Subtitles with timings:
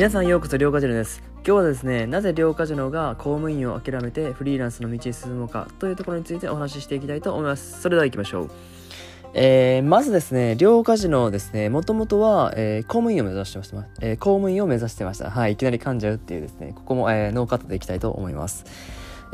[0.00, 8.50] 皆さんようこそ両カジノです今日はですねなぜ両カジノが公務員を諦めてフリーランスの道に進むのかというところについてお話ししていきたいと思いますそれでは行きましょう
[9.34, 13.86] えー、まずですね、両カジノですね、もともとは、えー、公務員を目指してました。
[14.00, 15.30] えー、公務員を目指してました。
[15.30, 18.64] はい、いきなり噛んじゃうっていうですね、ここも、えー、ノーカットでいきたいと思います。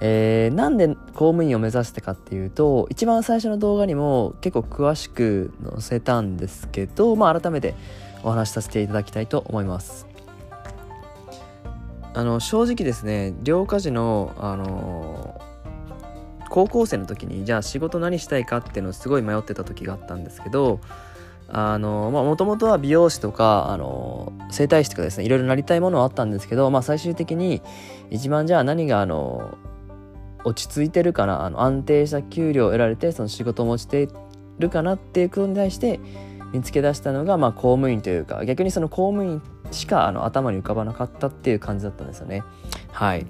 [0.00, 7.74] えー、なんで公務員を目指してかっていうと、一番最初の動画にも結構詳しく載せたんですけど、まあ改めて
[8.22, 10.15] お話しさせていただきたいと思います。
[12.16, 15.38] あの正直ですね両家事のあの
[16.48, 20.80] 高校生の時にじゃあ仕事何したいかっていうのをすごい迷ってた時があったんですけど
[21.48, 27.60] あのまあもともとは美容師とかあの整体師とかですねいろいろなりたいものはあったんですけど、まあ、最終的に
[28.08, 29.58] 一番じゃあ何があの
[30.44, 34.08] 落ち着いてるかなあの安定した給料を得られてその仕事も落ちて
[34.58, 36.00] るかなっていうことに対して
[36.52, 42.42] 見つけ出したのが、まあ、公務員というか逆にその公務員しかあの頭に浮かばなかったっていう感じだったんですよね。
[42.92, 43.26] はい。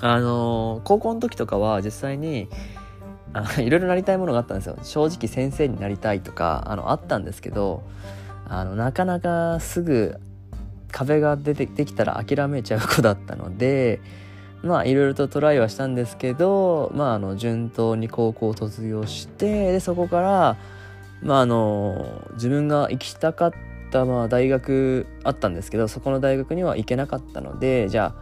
[0.00, 2.48] あの、高校の時とかは実際に
[3.34, 4.76] あ いろいろなりたいものがあったんですよ。
[4.82, 7.82] 正直先生になりたいとかあのあったんですけど
[8.48, 10.16] あのなかなかすぐ
[10.92, 14.00] 壁が出てできたら諦めちゃう子だったので
[14.62, 20.56] まあいろいろとトライはしたんですけどまああの順当に高校を卒業してでそこから
[21.22, 23.73] まああの自分が行きたかった
[24.04, 28.14] まあ大学あったんですけどそこの大学には行けなかったのでじゃ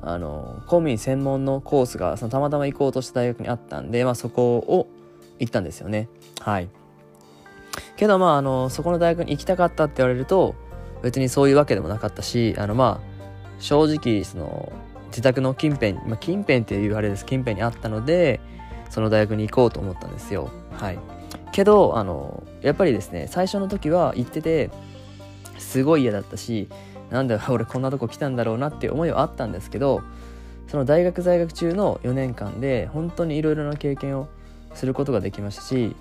[0.00, 4.88] ああの公務員専門のコースがそのたまたま行こうとした大学にあったんで、まあ、そこを
[5.38, 6.08] 行ったんですよね。
[6.40, 6.68] はい。
[7.96, 10.54] けどまああのそこの大学に行きたかったって言われると
[11.02, 13.12] 別にそういうわけでもなかったしあのまあ
[13.58, 14.72] 正直その
[15.08, 17.24] 自宅の近辺、まあ、近辺っていうあれです。
[17.24, 18.40] 近辺にあったので
[18.90, 20.50] その大学に行こうと思ったんですよ。
[20.72, 20.98] はい。
[21.52, 24.70] けどあのやっぱりですね最初の時は行ってて
[25.58, 26.68] すごい嫌だったし
[27.10, 30.02] なんで 俺こんなとこ来たんだろうなって思いはあったんですけど
[30.68, 34.28] その大学在学中の4年間で本当にいろいろな経験を
[34.74, 35.94] することができましたし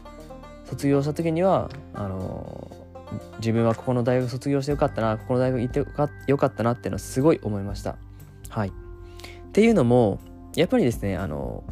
[0.66, 2.72] 卒業した時にはあの
[3.40, 5.80] 自分はここの大学卒業してよかったなここの大学行って
[6.28, 7.98] よかったなっていうのはすごい思いました。
[8.50, 8.70] はい。
[8.70, 8.72] っ
[9.52, 10.20] ていうのも
[10.56, 11.66] やっぱりですねあの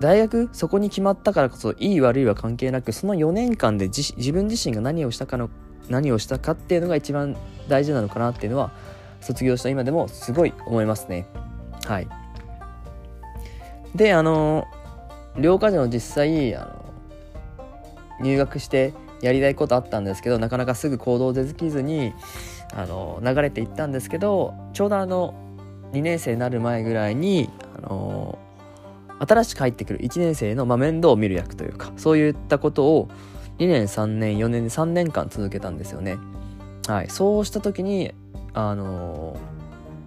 [0.00, 5.50] 大学そこに決まったからこそいい悪いは関係なくその4年間で自分自身が何をしたかの
[5.88, 7.36] 何をしたかっていうのが一番
[7.68, 8.72] 大事なのかなっていうのは
[9.20, 11.26] 卒業した今でもすごい思いますね。
[11.86, 12.08] はい。
[13.94, 14.66] であの
[15.38, 22.12] 両家の実際あの入学してやりたいことあったんですけどなかなかすぐ行動できずに
[22.74, 25.34] あの流れていったんですけどちょうどあの
[25.92, 27.48] 2年生になる前ぐらいに
[27.78, 28.38] あの
[29.18, 33.08] 新しく入ってくる1年生の、まあ、面倒を見る役というかそういったことを
[33.58, 36.18] 2年3年4年で3年間続けたんですよね。
[36.86, 38.12] はい、そうした時に
[38.54, 39.36] あの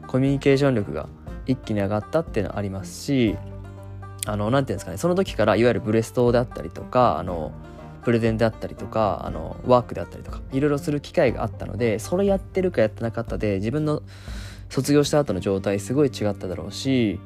[0.08, 1.08] コミュニケーション力が
[1.46, 3.36] 一気に上がったっていうのはありますし
[4.26, 7.52] あの何て言うんですかねその時からいわゆるブレストであったりとかあの
[8.04, 14.02] プレゼンであったりとかあのワークであったりとかいろいろする機会があったのでそれやってるかやってなかったで自分の
[14.70, 17.20] 卒業した後の状態すごい違っただろうし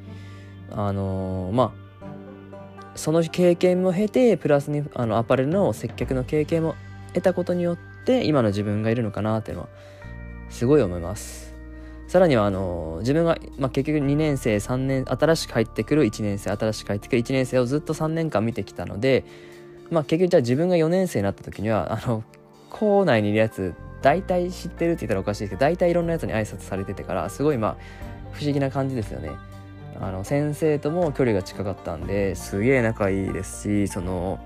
[0.72, 1.84] あのー、まあ
[2.96, 6.76] その経験も経てプラスにあのアパレルの接客の経験も
[7.14, 9.70] 得たことによって今の自分がいるのかなっていうのは
[10.50, 11.54] すごい思います。
[12.08, 19.26] さらにはあの、自分が、まあ、結局2年生3年新しく入ってくる1年生新しく入ってくる1年生をずっと3年間見てきたので
[19.90, 22.24] まあ結局じゃあ自分が4年生になった時にはあの
[22.70, 27.78] 校内にいるやつ大体知ってるって言ったらおかしいですけど大体いろんなやつに挨拶されててからすごいまあ
[28.34, 29.32] 不思議な感じですよね。
[30.06, 34.40] あの先生とも距離が近かったんですげえ仲いいですしその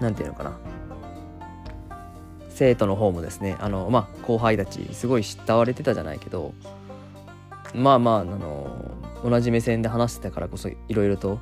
[0.00, 0.58] 何て言うのかな
[2.48, 6.52] 生徒の方もですねあのまあ後輩たちすごい慕われてたじゃないけど
[7.74, 11.38] まあまああの同じ目線で話してたからこそいろいろと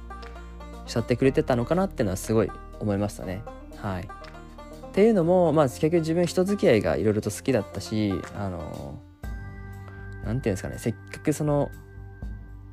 [0.87, 3.43] 慕ってくれてたのかなっていうのはすごい思いましたね
[3.77, 4.03] はい。
[4.03, 8.99] っていうのもまあ結局自分人付き合いがいろいろと好きだったしあの
[10.25, 11.71] 何て言うんですかねせっかくその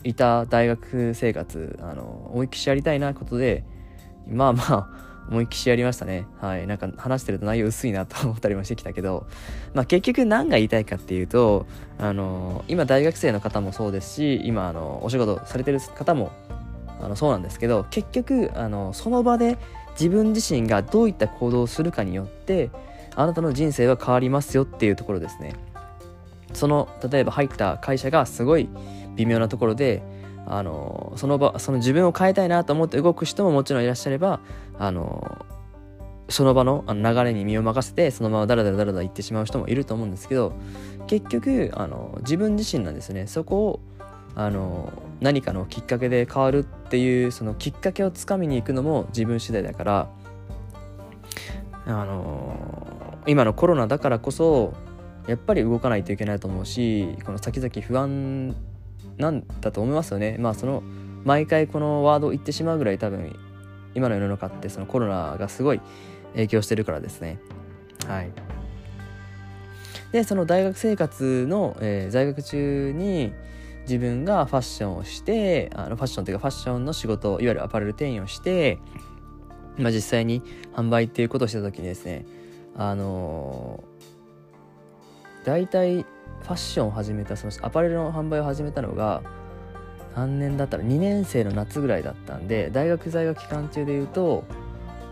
[0.04, 3.64] いた大学生活あの思いっきしやりたいなことで
[4.28, 6.26] まあまあ思いっきしやりましたね。
[6.42, 6.68] はい。
[6.68, 9.28] なんか話してると内容薄いなと思ったりもしてきたけど
[9.74, 11.68] まあ結局何が言いたいかっていうと
[12.00, 16.32] あの今大学生の方もそうですし今あのお仕事されてる方も
[17.00, 19.58] あのそうなんですけど結局あのその場で
[19.92, 22.70] 自分自身がどういった行動をするかによって
[23.16, 25.54] あなたの人生は変わりますよっていうところですね。
[26.54, 28.68] その例えば入った会社がすごい
[29.16, 30.04] 微妙なところで
[30.46, 34.40] あのその場その自分を変えたいなと思って動く人ももちろんいらっしゃれば
[34.78, 35.46] あの
[36.30, 40.54] その場のあの流れに身を任せてそのままダラダラダラダラ行ってしまう人もいると思うんですけど
[41.08, 43.28] 結局あの自分自身なんですね。
[43.28, 43.80] そこを
[44.34, 50.10] あの何かのきっかけで変わるっていうそのきっかけをつかみに行くのも自分次第だから
[51.86, 54.74] あの今のコロナだからこそ
[55.28, 58.56] やっぱり動かないといけないと思うしこの先々不安
[59.18, 60.38] なんだと思いますよね。
[60.40, 60.84] まあその
[61.24, 63.36] 毎回このワード言ってしまうぐらい多分
[63.94, 65.82] 今の世の中ってそのコロナがすごい
[66.34, 67.40] 影響してるからですね。
[68.08, 68.32] はい。
[70.12, 73.34] でその大学生活の、えー、在学中に
[73.84, 78.78] 自分がファッションをしてあのファッションというかファッションの仕事いわゆるアパレル店員をして、
[79.78, 80.42] まあ、実際に
[80.74, 82.26] 販売っていうことをした時にですね
[82.76, 86.06] あのー、大体
[86.44, 89.22] ファッションを始めたそのアパレルの販売を始めたのが
[90.16, 94.44] 何年だったら2年生の夏ぐらいだったんで大学在学期間中でいうと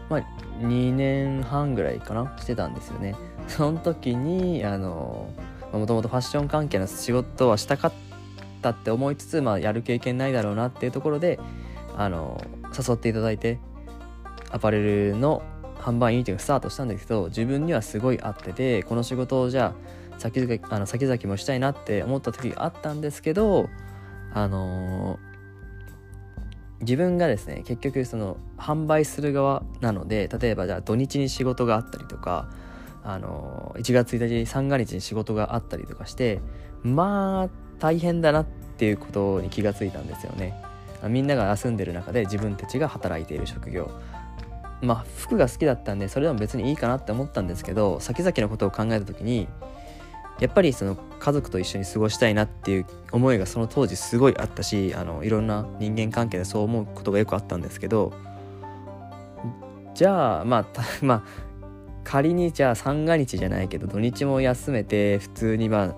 [0.10, 0.22] まあ
[0.62, 2.36] 2年半ぐらいかな？
[2.40, 3.16] してたんですよね。
[3.48, 5.30] その時にあの
[5.72, 7.94] もともとファッション関係の仕事はしたかっ
[8.62, 11.40] たって思いつつ、まあ、やる経験ないだろうなっていうところで
[11.96, 12.44] あの
[12.78, 13.60] 誘っていただいて
[14.52, 15.42] アパレルの
[15.78, 23.70] 販売員っていうのがスタートしたんですけど自分にはすごい合っててこの仕事をじゃあ先々あの先々もしたいなって思った時があったんですけど
[24.34, 32.50] あのー、自分がですね結局その販売する側なので例えばじゃあ土日に仕事があったりとか
[33.04, 36.42] あのー、1月1日三が日に仕事があったりとかして
[36.84, 37.50] まあ
[37.80, 40.54] 大変だなっていうことに気がついたんですよね。
[41.08, 43.90] みんなが休んでる中で自分たちが働いている職業。
[44.82, 49.48] まあ服が好きだったんでそれでも別にいいかなって思ったんですけど先々のことを考えた時に
[50.40, 58.14] やっぱりその家族と一緒に過ごしたいなっていう思いがその当時すごいあったしあのいろんな人間関係でそう思うことがよくあったんですけど
[59.94, 60.66] じゃあまあ
[61.04, 61.24] まあ
[62.06, 65.96] 仮にじゃあ三が日じゃないけど土日も休めて普通にまあ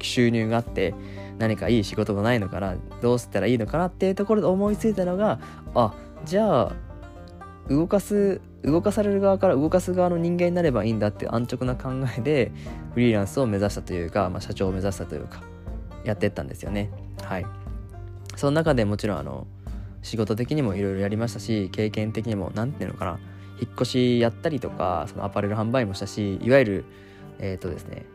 [0.00, 0.94] 収入があって
[1.38, 5.38] 何かいい仕事がないのかなどうしたらいいのかなっていうところで思いついたのが
[5.74, 5.94] あ
[6.24, 6.87] じゃあ
[7.68, 12.52] 動かす動かされる側から動かす側の人間になればいいんだって安直な考えで
[12.94, 15.42] フリーランスを目指したというか、まあ、社長を目指したというか
[16.04, 16.90] やってったんですよね。
[17.22, 17.46] はい。
[18.36, 19.46] その中でもちろんあの
[20.02, 23.18] 仕事的にもいろいろやりましたし経験的にも何ていうのかな
[23.60, 26.84] 引っ越しやったりとかそのアパレル販売もしたしいわゆる
[27.40, 28.06] えっ、ー、とですね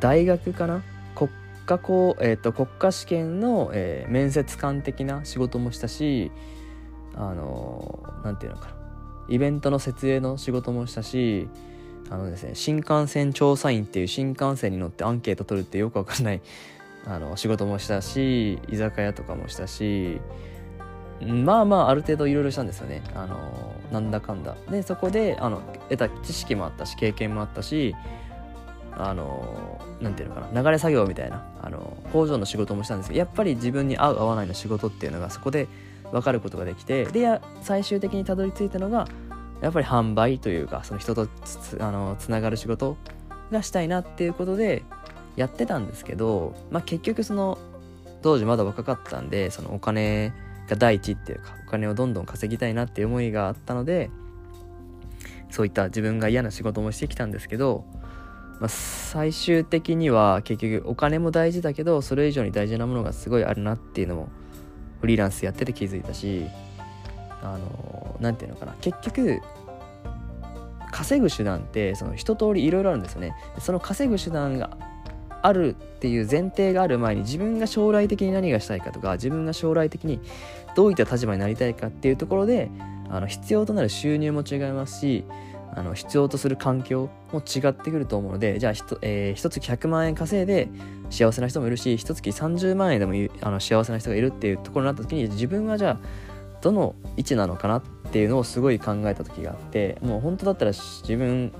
[0.00, 0.82] 大学かな
[1.14, 1.30] 国
[1.66, 6.30] 家公、えーと、国家試験の、えー、面接官的な仕事もしたし
[7.14, 8.85] あの何ていうのかな
[9.28, 11.48] イベントの設営の仕事もしたし
[12.10, 16.40] あのですね新幹線調査員っていう新幹線に乗ってアンケート取るってよくわかんない
[17.06, 20.20] あの仕事もしたし居酒屋とかもしたし
[21.20, 23.02] まあまあある程度いろいろしたんですよね。
[23.14, 24.54] あのなんだかんだ。
[24.70, 27.94] でそこであの得た知識もあったし経験もあったし
[28.92, 35.68] あのなんていうのかな流れ作業みたいなあの工場の仕事もしたんですけどやっぱり自分に合う合わないの仕事っていうのがそこで
[36.16, 39.06] 分かることができてで最終的にたどり着いたのが
[39.60, 42.96] やっぱり販売というかその人とつあのつながる仕事
[43.50, 44.82] がしたいなっていうことで
[45.36, 47.58] やってたんですけど、まあ、結局その
[48.22, 50.32] 当時まだ若かったんでそのお金
[50.68, 54.10] が第一っていうかお金をどんどん稼ぎたいなっていう思いがあったので
[55.50, 57.84] そういった自分が嫌な仕事もしてきたんですけど、
[58.60, 64.28] まあ、最終的には結局お金も大事だけどそれ以上に大事なものがすごいあるなっていうのも
[65.00, 66.46] フリーランスやってて気づいたし
[67.42, 68.74] あの何て言うのかな。
[68.80, 69.40] 結局
[70.90, 73.34] 稼ぐ手段ってその一通りいろいろあるんですよね。
[73.58, 74.78] その稼ぐ手段が
[75.42, 80.20] あるっていう前提がある前に自分が将来的に何がしたいかとか自分が将来的に
[80.74, 82.70] どういった立場になりたいかっていうところで
[83.08, 85.24] あの必要となる収入も違いますし
[85.74, 90.68] あの必要とする環境も違ってくると思うのでじゃあひと、えー、一月100万円稼いで
[91.10, 96.00] 幸せな人もいるし一月30万円でもあの幸せな人がいるっていうところになった時に自分はじゃあ
[96.62, 101.52] どの位置なのかなっていうのをすごい考えた時があってもう本当だったら自分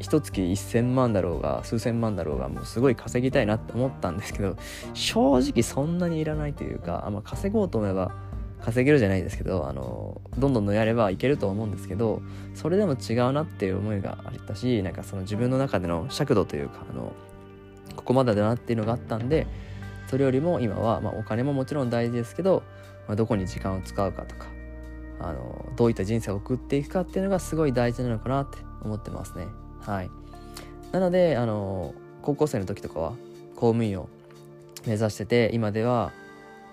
[0.00, 4.56] 一月1000万だろうが数千万だろうがもうすごい稼ぎたいなって思ったんですけど
[4.92, 8.12] 正直そんなにいらないというか、ま、稼ごうと思えば
[8.64, 12.22] 稼げるじゃないですけどあのどんどんやればいけると思うんですけど
[12.54, 17.12] それでも違うなっていう思いがあったしなんかその自分の中での尺度というかあの
[17.94, 19.46] ここまでだなっていうのがあったんで
[20.08, 22.62] それよりも今は、まあ、お金ももちろん大事ですけど、
[23.06, 24.46] まあ、どこに時間を使うかとか
[25.20, 29.46] あのどういった人生を送っていくかっていうのがすごい大事なのかなって思ってますね。
[29.80, 30.10] はい。
[30.92, 33.10] なのであの高校生の時とかは
[33.54, 34.08] 公務員を
[34.86, 36.12] 目指してて今では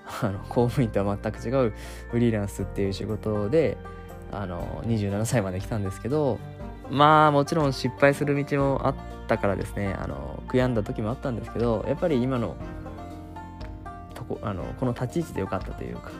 [0.21, 1.73] あの公務員とは全く違う
[2.11, 3.77] フリーランスっていう仕事で
[4.31, 6.39] あの27歳まで来たんですけど
[6.89, 8.95] まあもちろん失敗する道もあっ
[9.27, 12.55] たからですねあの悔やんだ時もあったんですけどやっぱり今の
[14.13, 16.11] とこあのこの立ち位置でよかったというか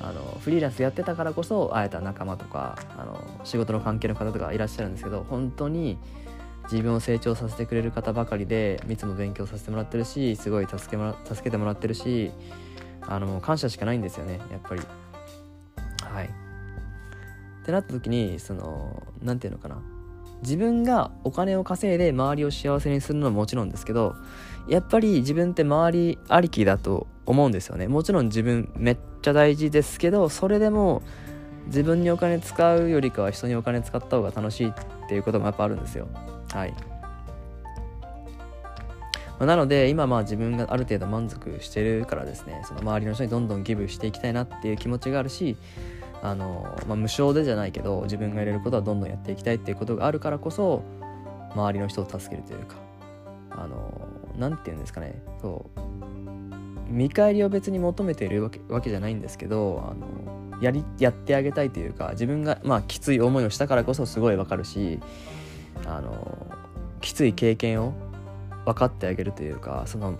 [0.00, 5.98] あのフリーランスやってたからこそ会えた仲間とかあの仕事の関係の方とかいらっしゃるんですけど本当に
[6.70, 12.30] 自分を成長させてくれる方ばかりでいつも勉強させてもらってるしすごい助けもら助けてもらってるし
[13.08, 14.82] あの感謝しかないんですよねやっぱり。
[16.02, 16.26] はい。
[16.26, 16.30] っ
[17.64, 19.82] てなった時にその何て言うのかな。
[20.42, 24.14] 自分がお金を稼いで周りを幸せにするのはもちろんですけど
[24.68, 27.88] やっぱり自分って周りありきだと思うんですよね。
[27.88, 31.02] もちろん自分めっちゃ大事ですけどそれでも
[31.66, 34.72] 自分にお金使うよりかは人にお金使った方が楽しいっ
[35.08, 36.08] ていうこともやっぱあるんですよ。
[36.52, 36.74] はい。
[39.38, 45.56] まなので今まあ自分がある程度満足してるからですねその周りの人にどんどんギブしていきたいなっていう気持ちがあるし
[46.22, 50.82] あの、まあ、無償でじゃないけど自分がやれることはどんどんやっていきたいっていうことがあるからこそ
[51.52, 52.76] 周りの人を助けるというか
[53.50, 55.80] あの何て言うんですかねそう
[56.90, 64.98] 見返りを別に求めているわけじゃないんですけどあのやりやってあげたいというか自分がまあきつい思いをしたからこそすごいわかるし
[65.86, 66.46] あの
[67.00, 68.07] きつい経験を
[68.68, 70.18] 分かってあげるというかその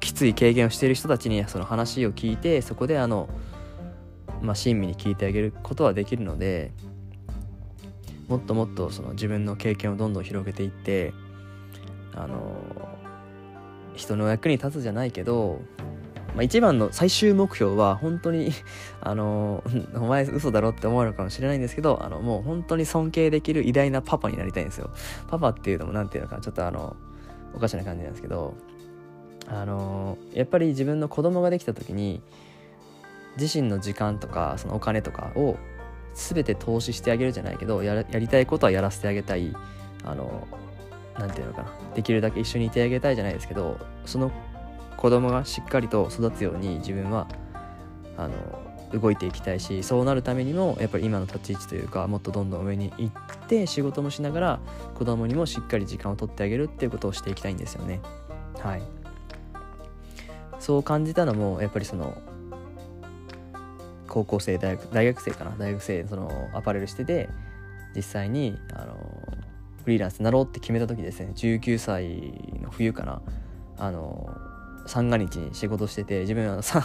[0.00, 3.28] きつい経験をしている人たちにその話を聞いてそこであの
[4.42, 6.72] まあ、親身に聞いてあげることはできるので
[8.28, 11.12] もっともっとその自分の経験をどんどん広げていって
[12.14, 12.38] あの
[13.94, 15.60] 人の役に立つじゃないけど、
[16.34, 18.50] まあ、一番の最終目標は本当に
[19.02, 19.62] あの
[19.94, 24.90] お前嘘だろって思われるかもしれないんですけどあのもう本当に尊敬できる偉大なパパになりたいんですよ。
[25.28, 26.96] パパっていうのも何て言うのかちょっとあの
[27.54, 28.54] おかしな感じなんですけど
[29.46, 32.22] あのやっぱり自分の子供ができた時に
[33.38, 35.56] 自身の時間とかそのお金とかを
[36.14, 39.54] 全て投資してあげるじゃないけどやりたいことはやらせてあげたい
[40.04, 40.46] あの
[41.18, 44.30] 何て言うのかなできるだけ一緒にいてあげたいじゃないですけどその
[44.96, 47.26] 子供がしっかりと育つように自分は
[48.16, 48.34] あの
[48.92, 54.60] 動いていきたいしそうなるためにもやっぱり今の立ち位置というかもっとどんどん上に行って仕事もしながら
[54.94, 58.00] 子供にもしっかり時間を取ってあげるっていうことをしていきたいんですよね。
[58.58, 58.82] はい。
[60.58, 62.20] そう感じたのもやっぱりその
[64.08, 65.54] 高校生大学大学生かな？
[65.56, 67.28] 大学生そのアパレルしてて
[67.94, 68.94] 実際にあの
[69.84, 71.32] フリーランスになろうって決めた時ですね。
[71.34, 73.22] 19歳の冬かな？
[73.78, 74.28] あの
[74.86, 76.82] 三が日に仕事してて自分は1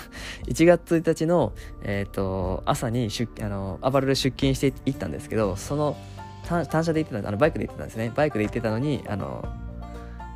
[0.65, 5.95] 月1日の、えーと、朝に出あのアパレル出勤していったんですけどその
[6.47, 8.11] 単車で行ってたあのバイクで行ってたんですね。
[8.15, 9.43] バイクで行ってたのにあの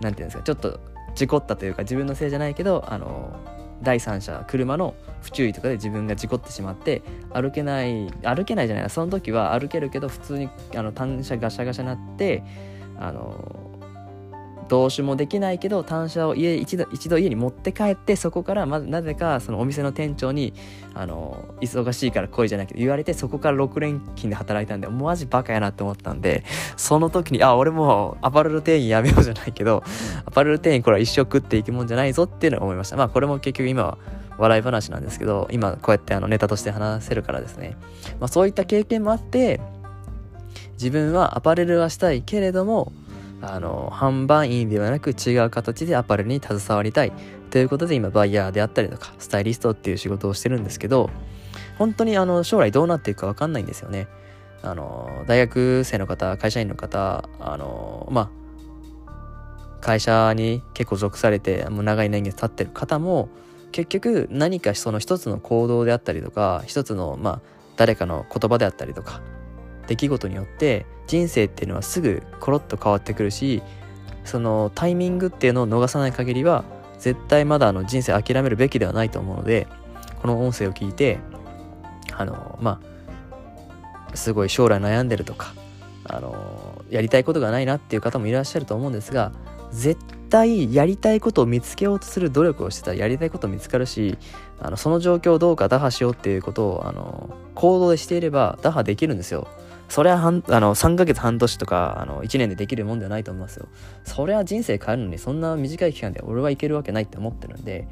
[0.01, 0.79] なんていうんですかちょっと
[1.15, 3.31] 事故ったというか自分のせいじゃないけどあの
[3.81, 7.01] 第三者車の不注意とかで自分が事故ってしまって
[7.33, 12.43] 歩けない歩けないじゃないその時は歩けるけど普通にあの単車ガシャガシャなって
[12.97, 13.68] あの
[14.69, 20.53] どうしもできないけど単車を家一度一度家に持って帰ってそこからまなぜかそのお店の店長に
[20.93, 26.43] あの忙しいから来いじゃないけど言われてそこから6連勤で働いたんでマジバカやなって思ったんで
[26.77, 29.83] その時にあ俺もアパレル店員やめようじゃないけど
[30.25, 32.95] アパレル店員これは一生食っていくもんじゃないぞっていうのを思いました。
[32.95, 33.97] まあこれも結局今は
[34.37, 37.75] 笑い話なんですけど今こうやってあのネタとして話せるからですね、
[38.19, 39.59] まあ、そういった経験もあって
[40.73, 42.93] 自分はアパレルはしたいけれども
[43.41, 47.13] あの販売員ではなく違う形でアパレルに携わりたい
[47.49, 51.09] ということで今バイヤーであったりとかスタイリストっていう仕事をしてるんですけど
[51.77, 54.07] 本当にあの将来どうなっていくか分かんないんですよね。
[54.61, 58.29] あの大学生の方会社員の方あのま
[59.05, 63.29] あ会社に結構属されてもう長い年月経ってる方も
[63.71, 67.41] 結局何かその一つの行動であったりとか一つのまあ
[67.77, 69.21] 誰かの言葉であったりとか
[69.87, 73.63] 出来事によって人生っていうのはすぐコロッと変わってくるし
[74.25, 76.63] そのタイミングっていうのを逃さない限りは
[76.99, 79.67] 絶対まだあの人生諦めるべきではないと思うので
[80.21, 81.17] この音声を聞いて
[82.13, 82.79] あのま
[84.13, 85.55] あすごい将来悩んでるとか
[86.03, 89.31] あのやりたいことがないなっていう方もいらっしゃると思うんですが
[89.71, 89.99] 絶
[90.29, 94.19] 対やりたいことを見つけようとする努力をしてたらやりたいこと見つかるし
[94.59, 99.47] あのその状況をどうか打破しようっていうことをあの行動でしていれば打破できるんですよ。
[99.89, 103.67] それはあの3ヶ月半年とかあの1年でできるもんではないと思いますよ。
[104.03, 107.87] それは人生変えるのにそんな短い期間で俺はいけるわけないって思ってるんで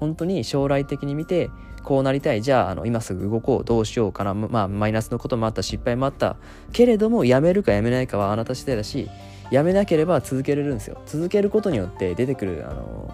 [0.00, 1.50] 本当に将来的に見て
[1.84, 2.42] こうなりたい。
[2.42, 3.64] じゃああの今すぐ動こう。
[3.64, 4.32] どうしようかな。
[4.34, 6.36] まあマイナスのこともあった失敗もあった。
[6.72, 9.10] けれどもやめるかやめないかはあなた次第だし
[9.50, 11.02] やめなければ続けれるんですよ。
[11.06, 13.12] 続けることによって出てくるあの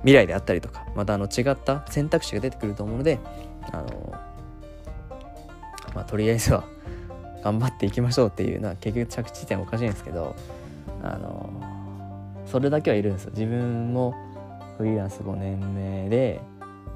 [0.00, 3.18] 未来であったりとかまたあの違った選択肢が出てくると思うので
[3.72, 4.14] あの
[5.94, 6.64] まあ、とりあえずは
[7.42, 10.34] 頑張っていきましょうっていうのは結局着地点おかしいんですけど
[11.02, 11.50] あの
[12.46, 13.30] それだけはいるんですよ。
[13.34, 14.14] 自分も
[14.78, 16.40] フリーランス5年目で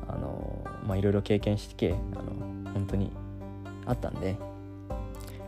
[0.09, 3.13] あのまあいろいろ経験してあの本当に
[3.87, 4.37] あったんで、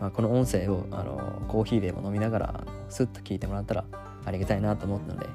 [0.00, 3.84] まあ、この音声をあのコーヒーでも飲みながらスッと聞いてもらったら
[4.24, 5.26] ありがたいなと思ったので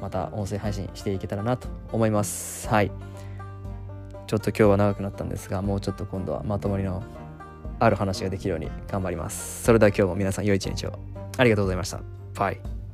[0.00, 2.68] また音声配信していけたらなと思います。
[2.68, 2.90] はい。
[4.26, 7.02] ちょっと今日は長くなったんですがもうちょっと今度はまとまりの
[7.78, 9.64] ある話ができるように頑張ります。
[9.64, 10.98] それでは今日も皆さん良い一日を。
[11.38, 12.00] ありがとうございました。
[12.34, 12.85] バイ。